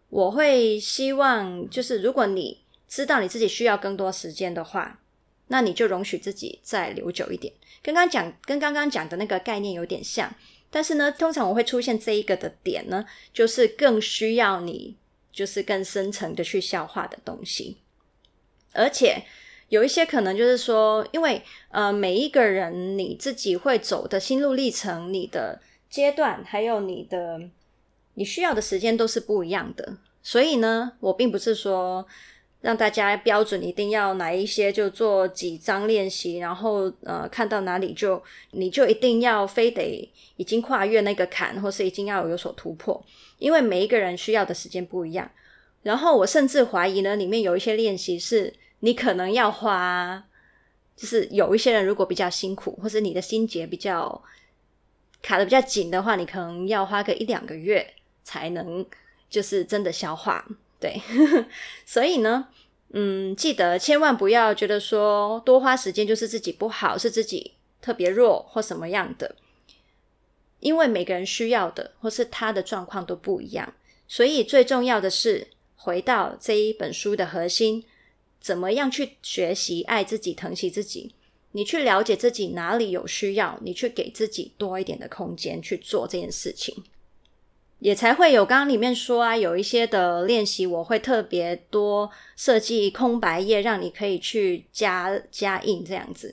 [0.09, 5.01] 我会希望就是，如果你知道你自己需要更多时间的话，
[5.49, 7.53] 那你就容许自己再留久一点。
[7.83, 10.33] 跟刚讲，跟刚刚讲的那个概念有点像，
[10.71, 14.97] 但是呢，通常我会出现这一个的点呢，就是更需要你，
[15.33, 17.79] 就是更深层的去消化的东西，
[18.73, 19.25] 而且。
[19.68, 21.40] 有一些可能就是说，因为
[21.71, 25.59] 呃，每一个人你自己会走的心路历程、你的
[25.92, 27.38] 阶段，还有你的
[28.14, 29.98] 你需要的时间都是不一样的。
[30.22, 32.05] 所以呢，我并不是说
[32.62, 38.20] 让大家标准一定要哪一些就做几张练习，然后呃，看到哪里就
[38.52, 43.05] 你就一定要非得已经跨越那个坎，或是已经要有所突破。
[43.38, 45.31] 因为每一个人需要的时间不一样。
[45.83, 48.55] 然后我甚至怀疑呢，里面有一些练习是。
[48.85, 50.24] 你可能要花
[50.96, 54.20] 就是有一些人如果比较辛苦，或是你的心结比较
[55.22, 58.85] 卡的比较紧的话，你可能要花个一两个月才能
[59.30, 60.44] 就是真的消化。
[60.80, 61.00] 对，
[61.87, 62.48] 所以呢，
[62.90, 69.37] 嗯，记得千万不要觉得说多花时间就是自己不好，是自己特别弱或什么样的，
[70.58, 73.72] 因为每个人需要的或是他的状况都不一样，
[74.08, 77.85] 所以最重要的是回到这一本书的核心，
[78.40, 81.14] 怎么样去学习爱自己、疼惜自己，
[81.52, 86.74] 你去了解自己哪里有需要，你去给自己多一点的空间去做这件事情。
[87.78, 96.32] 也才会有刚刚里面说啊，有一些的练习，我会特别多设计空白页，让你可以去加加印这样子。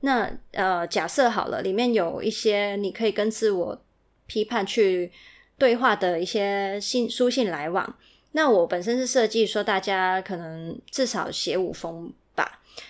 [0.00, 3.82] 那呃，假设好了，里面有一些你可以跟自我
[4.26, 5.10] 批判去
[5.56, 7.96] 对话的一些信书信来往。
[8.32, 12.12] 那我本身是设计说，大家可能至少写五封。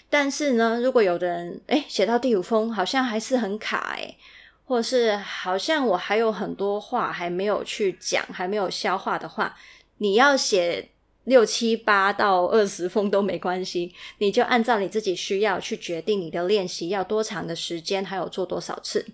[0.08, 4.16] 但是呢，如果有的人诶写到第五封，好像还是很卡诶
[4.64, 9.56] 或是好像我还有很多话还没有去讲，还没有消化的话，
[9.98, 10.88] 你要写
[11.24, 19.06] 六七八到二十封都没关系，你就按照你自己需要去决定你的练习要多长的时间，还有做多少次。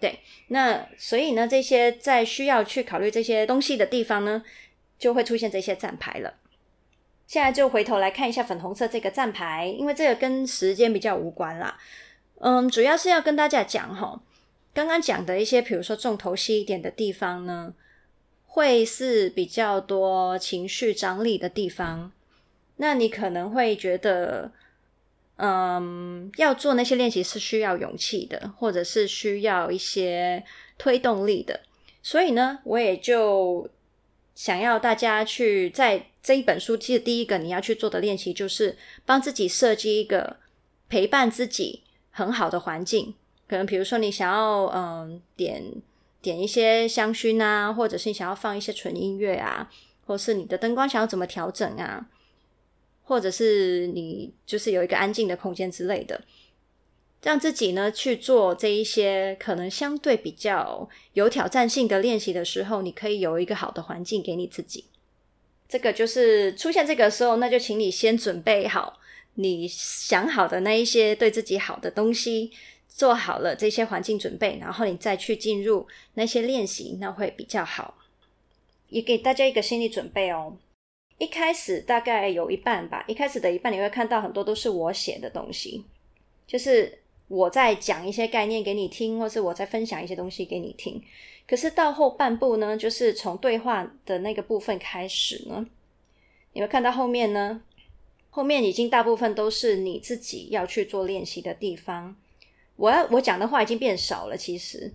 [0.00, 4.44] 对，那所以呢，这些在需要去考虑这些东西的地方呢，
[4.98, 6.34] 就会出现这些站牌了。
[7.28, 11.78] 现在就回头来看一下粉红色这个站牌，因为这个跟时间比较无关啦。
[12.40, 14.18] 嗯，主要是要跟大家讲齁。
[14.72, 17.74] 刚刚讲的一些，比如说重头戏一点的地方呢，
[18.46, 22.10] 会是比较多情绪张力的地方。
[22.76, 24.50] 那你可能会觉得，
[25.36, 30.42] 嗯，要做那些练习是需要勇气的，或者是需要一些
[30.78, 31.60] 推动力的。
[32.02, 33.68] 所以呢，我也就
[34.38, 40.36] 想要大家去在这一本书，其实第一个你要去做的练习，就是帮自己设计一个
[40.88, 43.16] 陪伴自己很好的环境。
[43.48, 45.64] 可能比如说你想要嗯点
[46.22, 49.68] 点一些香薰啊，或者是你想要放一些纯音乐啊，
[50.06, 52.06] 或是你的灯光想要怎么调整啊，
[53.02, 56.22] 或者是你就是有一个安静的空间之类的，
[57.22, 64.84] 让自己呢去做这一些可能相对比较有挑战性的练习的时候，你可以有一个好的环境给你自己。
[65.68, 68.98] 这个就是出现这个时候，那就请你先准备好
[69.34, 72.52] 你想好的那一些对自己好的东西。
[72.88, 77.96] 做好了这些环境准备，然后你再去进入那些练习，那会比较好。
[78.88, 80.56] 也给大家一个心理准备哦。
[81.18, 85.84] 一开始大概有一半吧，一开始的一半你会看到很多都是我写的东西，
[86.44, 86.98] 就是
[87.28, 91.02] 我在讲一些概念给你听，或是我在分享一些东西给你听。
[91.46, 95.66] 可是到后半部呢，就是从对话的那个部分开始呢，
[96.52, 97.62] 你会看到后面呢，
[98.30, 102.16] 后面已经大部分都是你自己要去做练习的地方。
[102.76, 104.92] 我要我讲的话已经变少了，其实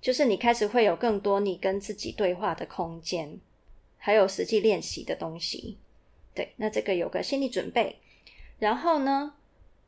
[0.00, 3.38] 就是你开始会有更多你跟自己对话的空间，
[3.96, 5.76] 还有实际练习的东西。
[6.34, 7.96] 对，那这个有个心理准备。
[8.60, 9.34] 然后呢，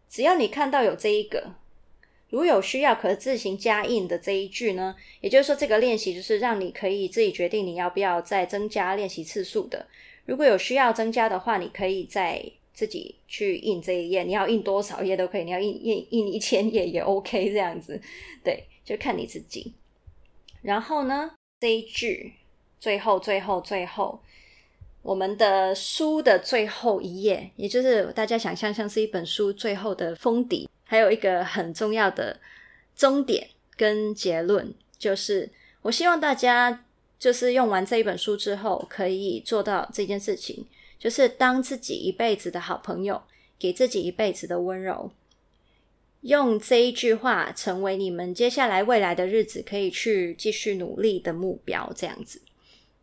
[0.08, 1.54] 只要你看到有这一个，
[2.30, 9.86] 如有需要可自行加印的这一句呢，也就是说这个练习就是让你可以自己决定你要不要再增加练习次数的。
[10.24, 12.42] 如果有需要增加的话，你可以再。
[12.72, 18.00] 自己去印这一页，你要印多少页都可以，你要印印印一千页也 OK，这样子，
[18.42, 19.74] 对，就看你自己。
[20.62, 22.32] 然后呢，这一句
[22.78, 24.18] 最后最后最后，
[25.02, 32.36] 我们的书的最后一页，也就是大家想象像是一本书最后的封底，还有一个很重要的
[32.96, 35.48] 终点跟结论，就是
[35.82, 36.84] 我希望大家
[37.16, 40.66] 就是用完这一本书之后，可以做到这件事情。
[40.98, 43.22] 就是当自己一辈子的好朋友，
[43.56, 45.12] 给自己一辈子的温柔，
[46.22, 52.42] 用这一句话成为你们接下来未来的日子可以去继续努力的目标，这样子。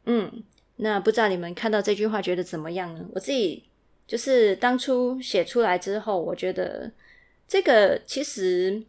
[0.03, 0.43] 嗯，
[0.75, 3.05] 那不知道你们看到这句话觉得怎么样呢？
[3.13, 3.63] 我自己
[4.05, 6.91] 就是当初写出来之后，我觉得
[7.47, 8.83] 这个其实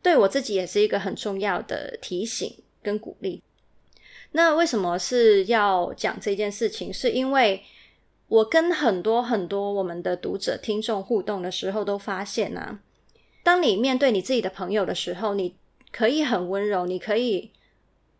[0.00, 3.42] 对我自己也是一个很重要的提醒跟鼓励。
[4.32, 6.92] 那为什么是要讲这件事情？
[6.92, 7.62] 是因为
[8.28, 12.80] 我跟很多很多我们的读者、听众互动的时候，都发现啊，
[13.42, 15.56] 当你面对你自己的朋友的时候，你
[15.90, 17.50] 可以很温柔，你可以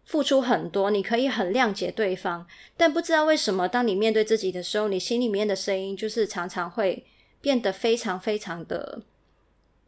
[0.04, 2.46] 付出很多，你可以很谅解对方，
[2.78, 7.04] 但不知道为什么，当你面对自己的时候，你心里面的声音就是常常会
[7.42, 9.02] 变得非常非常的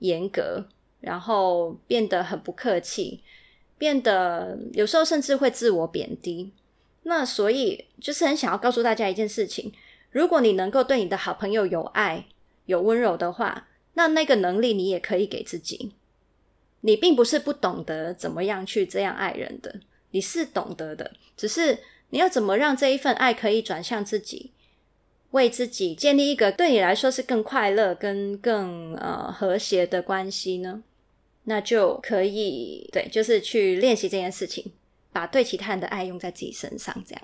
[0.01, 0.67] 严格，
[1.01, 3.23] 然后变得很不客气，
[3.79, 6.53] 变得有时候甚至会自我贬低。
[7.05, 9.73] 那所以就是很想要告诉大家一件事情。
[10.11, 12.27] 如果你能够对你的好朋友有爱、
[12.67, 15.93] 有温柔的话，那那个能力你也可以给自己。
[16.83, 19.81] 你并不是不懂得怎么样去这样爱人的，
[20.11, 21.79] 你是懂得的，只是
[22.11, 24.53] 你要怎么让这一份爱可以转向自己，
[25.33, 30.83] 为自己建立一个对你来说是更快乐、跟更呃和谐的关系呢？
[31.45, 34.72] 那就可以对，就是去练习这件事情，
[35.12, 37.22] 把对其他人的爱用在自己身上，这样。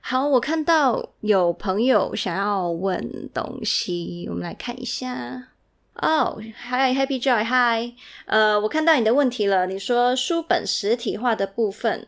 [0.00, 5.48] 好，我看到有朋友想要问东西，我们来看一下。
[5.94, 7.94] 哦、oh，Hi Happy Joy，Hi，
[8.26, 9.66] 呃，我看到你的问题了。
[9.66, 12.06] 你说书本实体化的部分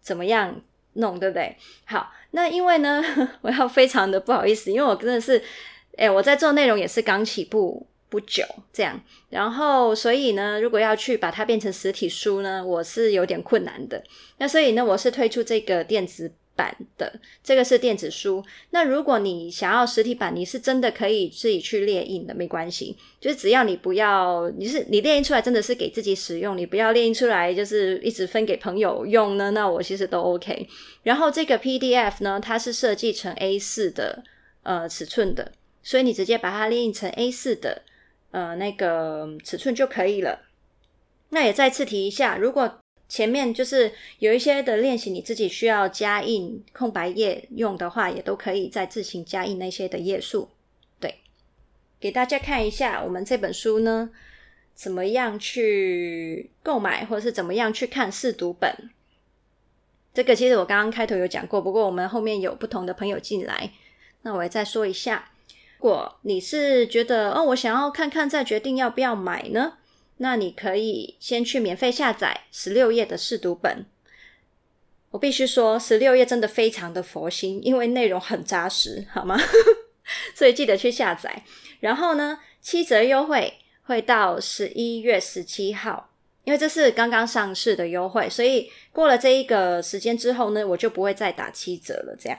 [0.00, 0.62] 怎么样
[0.94, 1.56] 弄，对不对？
[1.84, 3.02] 好，那因为呢，
[3.40, 5.42] 我要非常的不好意思，因为我真的是，
[5.96, 14.04] 哎，我在做内容也是刚起步不久，这样，然后所以呢，如果要去把它变成实体书呢，我是有点困难的。
[14.36, 22.96] 那所以呢，我是推出这个电子版的这个是电子书，那如果你想要实体版，你是真的可以自己去列印的，没关系。
[23.20, 30.66] 就是只要你不要，你是你列印出来真的是给自己使用，你不要列印出来就是一直分给朋友用呢，那我其实都 OK。
[31.02, 34.24] 然后这个 PDF 呢，它是设计成 A 四的
[34.62, 35.52] 呃尺寸的，
[35.82, 37.82] 所以你直接把它列印成 A 四的
[38.30, 40.40] 呃那个尺寸就可以了。
[41.30, 42.78] 那也再次提一下，如果
[43.08, 50.50] 前面就是有一些的练习，你自己需要加印空白页用的话，也都可以再自行加印那些的页数。
[50.98, 51.20] 对，
[52.00, 54.10] 给大家看一下我们这本书呢，
[54.74, 58.90] 怎么样去购买，或者是怎么样去看试读本。
[60.12, 63.70] 这个其实我刚刚开头有讲过，不过我们后面有不同的朋友进来，
[64.22, 65.30] 那我也再说一下。
[65.78, 69.74] 如果你是觉得哦，我想要看看再决定要不要买呢？
[70.18, 73.86] 那你可以先去免费下载十六页的试读本。
[75.10, 79.38] 我必须说，十六页真的非常的佛心，因为内容很扎实，好吗？
[80.34, 81.42] 所以记得去下载。
[81.80, 83.54] 然后呢，七折优惠
[83.84, 86.10] 会到十一月十七号，
[86.44, 92.16] 因为这是刚刚上市的优惠，所以过了这一个时间之后呢，我就不会再打七折了。
[92.18, 92.38] 这样，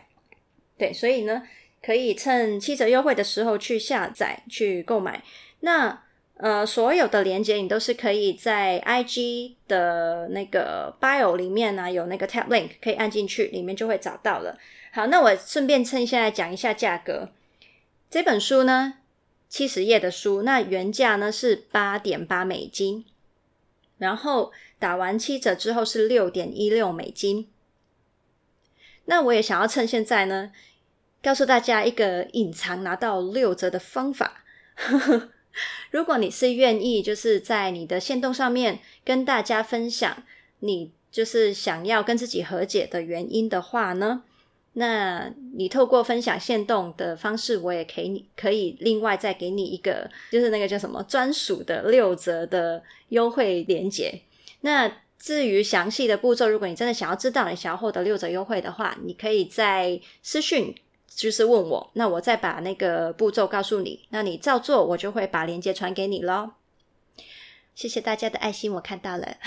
[0.78, 1.44] 对，所以呢，
[1.82, 5.24] 可以趁七折优惠的时候去下载去购买。
[5.62, 6.04] 那
[6.40, 14.56] 呃，所有的连接你都是可以在 IG 的那个 bio 里面呢、有那个 tab link 可以按进去，里面就会找到了。
[14.92, 17.30] 好，那我顺便趁现在讲一下价格。
[18.10, 19.00] 这本书呢，
[19.50, 23.04] 七十页的书，那原价呢是八点八美金，
[23.98, 27.50] 然后打完七折之后是六点一六美金。
[29.06, 30.52] 那我也想要趁现在呢，
[31.24, 34.44] 告诉大家一个隐藏拿到六折的方法。
[34.76, 35.30] 呵呵
[35.92, 40.24] 如果你是愿意，就是在你的限动上面跟大家分享，
[40.60, 44.24] 你就是想要跟自己和解的原因的话呢，
[44.74, 54.22] 那你透过分享限动的方式，我也可以可以另外再给你一个，就是那个叫什么专属的六折的优惠链接。
[54.62, 60.76] 那至于详细的步骤，如果你真的想要知道，你想要获得六折优惠的话，你可以在私讯。
[61.18, 66.54] 就是问我，那我再把那个步骤告诉你，那你照做，我就会把链接传给你咯。
[67.74, 69.38] 谢谢大家的爱心，我看到了。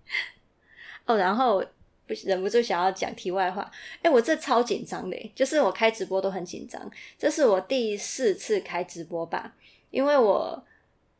[1.06, 1.64] 哦，然后
[2.06, 3.70] 不忍不住想要讲题外话，
[4.02, 9.54] 哎，我这超紧张的，就是我开直播都很紧张，这是我第四次开直播吧，
[9.90, 10.62] 因为我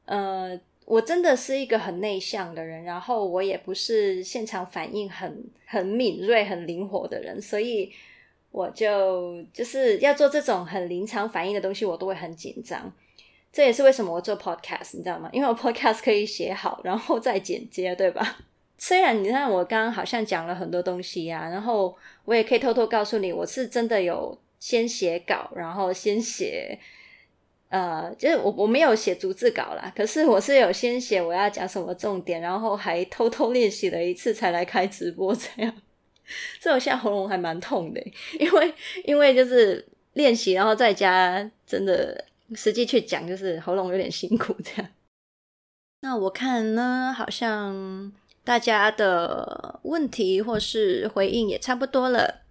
[0.05, 7.91] 呃，我真的是一个很内向的人，然后我也不是现场反应很很敏锐、很灵活的人，所以。
[8.55, 12.93] 我就就是要做这种很临场反应的东西，我都会很紧张。
[13.53, 15.29] 这也是为什么我做 podcast，你知道吗？
[15.33, 18.37] 因为我 podcast 可以写好，然后再剪接，对吧？
[18.79, 26.79] 虽然你看我刚刚好像讲了很多东西呀、啊，然后我也可以偷偷告诉你，我是真的有先写稿，然后先写，
[27.71, 35.75] 呃，就是我我没有写逐字稿啦，可是我是有先写我要讲什么重点，然后还偷偷练习了一次才来开直播这样。
[36.61, 38.01] 所以我现在喉咙还蛮痛的，
[38.39, 44.91] 因为因为就是练习，然后在家真的实际去讲，就是喉咙有点辛苦这样。
[46.01, 48.13] 那我看呢，好像
[48.45, 52.43] 大家的问题或是回应也差不多了，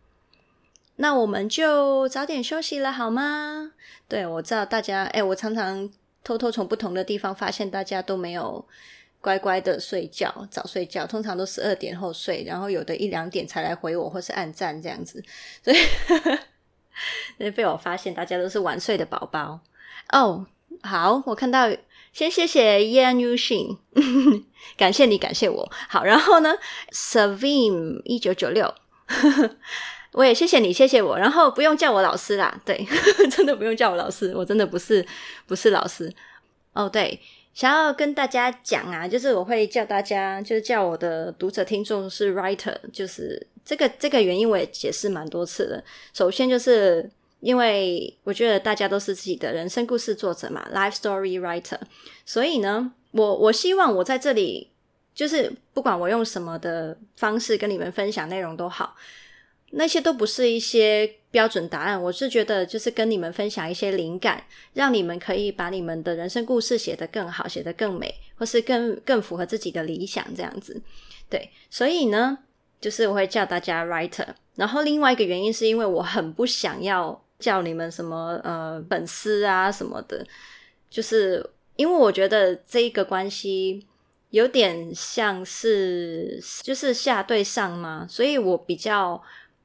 [0.96, 3.74] 那我们就早点休息了好吗？
[4.08, 5.90] 对，我知道大家，哎，我常常
[6.24, 8.66] 偷偷从不同的地方发现大家都没有。
[9.24, 15.24] 乖乖的睡觉，早睡觉，通常都十二点后睡，然后有的一两点才来回我或是按赞这样子，
[15.64, 15.74] 所
[17.40, 19.62] 以， 被我发现大家都是晚睡的宝宝
[20.12, 20.46] 哦。
[20.82, 21.70] 好，我看到，
[22.12, 23.78] 先谢谢 Yan Yu Xin，
[24.76, 25.72] 感谢你，感谢我。
[25.88, 26.56] 好，然后呢
[26.92, 28.76] ，Savim 一九九六，
[30.12, 31.18] 我也谢谢你，谢谢我。
[31.18, 32.86] 然后不用叫我老师啦，对，
[33.32, 35.08] 真的不用叫我老师，我真的不是
[35.48, 36.14] 不是老师。
[36.74, 37.22] 哦，对，
[37.54, 45.84] 想要跟大家讲啊，就是我会叫大家，就是叫我的读者听众是 writer，就是这个这个原因我也解释蛮多次了。
[46.14, 51.80] 首先就是因为我觉得大家都是自己的人生故事作者嘛，life story writer，
[52.26, 54.70] 所以呢，我我希望我在这里，
[55.14, 58.96] 就是不管我用什么的方式跟你们分享内容都好。
[59.76, 70.80] 那些都不是一些标准答案，我是觉得就是跟你们分享一些灵感，让你们可以把你们的人生故事写得更好，写得更美，或是更更符合自己的理想这样子。
[71.28, 72.38] 对，所以呢，
[72.80, 74.28] 就是我会叫大家 writer。
[74.54, 80.24] 然后另外一个原因是因为我很不想要叫你们什么呃粉丝啊什么的，
[80.88, 81.44] 就是
[81.78, 83.84] 因为我觉得这一个关系
[84.30, 89.20] 有点像是就是下对上嘛，所以我比较。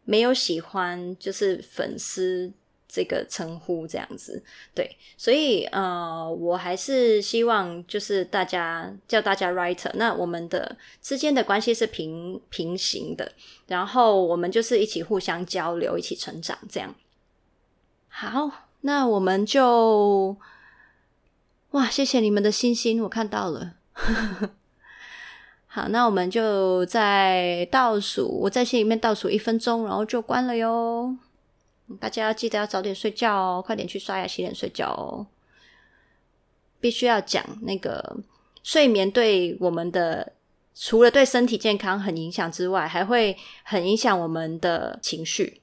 [0.09, 2.51] 没有喜欢就是粉丝
[2.89, 4.43] 这个称呼这样子，
[4.75, 13.31] 对，所以呃，我还是希望就是大家叫大家 writer，那我们的之间的关系是平平行的，
[13.67, 16.95] 然后我们就是一起互相交流，一起成长这样。
[18.09, 20.39] 好，那我们就
[21.73, 23.75] 哇，谢谢你们的星星，我看到了。
[25.71, 31.15] 好，那我们就在倒数，我在心里面倒数一分钟，然后就关了哟。
[32.01, 35.27] 大家要记得要早点睡觉哦，快点去刷牙洗脸睡觉哦。
[36.81, 38.17] 必须要讲那个
[38.63, 40.33] 睡眠对我们的，
[40.75, 45.61] 除了对身体健康很影响之外，还会很影响我们的情绪，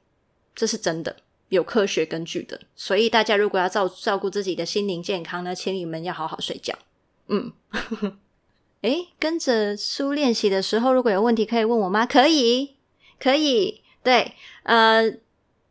[0.53, 1.15] 这是真的，
[1.49, 2.61] 有科学根据的。
[2.75, 6.77] 所以大家如果要照照顾自己的心灵健康呢，请你们要好好睡觉。
[7.27, 7.51] 嗯。
[8.85, 12.05] 诶，跟着书练习的时候，如果有问题可以问我吗？
[12.05, 12.75] 可以，
[13.19, 13.81] 可以。
[14.03, 15.11] 对，呃，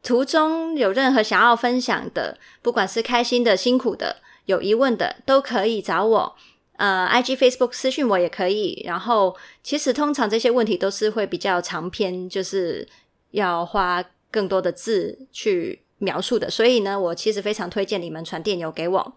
[0.02, 6.34] 途中有任何想要分享的，不管是开心的、辛苦的、有疑问的，都可以找我。
[6.74, 8.82] 呃，IG、Facebook 私讯我也可以。
[8.84, 12.88] 然后，其实通常这些问题都是会比较长篇，就是
[13.30, 16.50] 要花更多的字去描述的。
[16.50, 19.12] 所以呢，我其实非常推荐你们传电邮给我，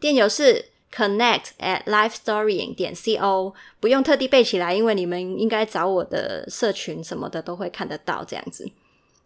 [0.00, 0.70] 电邮是。
[0.94, 8.70] Connect at lifestorying 点 co，不用特地背起来，因为你们应该找我的社群什么的都会看得到这样子。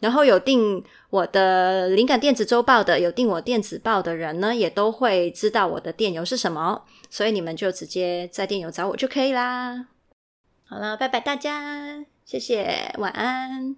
[0.00, 9.88] 然后有订我的灵感电子周报的，有订我电子报的人呢，也都会知道我的电邮是什么，所以你们就直接在电邮找我就可以啦。
[10.66, 13.76] 好了，拜拜大家，谢谢，晚安。